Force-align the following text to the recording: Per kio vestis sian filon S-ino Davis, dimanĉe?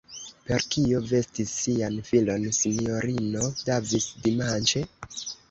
Per 0.45 0.63
kio 0.75 1.01
vestis 1.11 1.51
sian 1.57 1.99
filon 2.07 2.49
S-ino 2.61 3.53
Davis, 3.69 4.09
dimanĉe? 4.27 4.85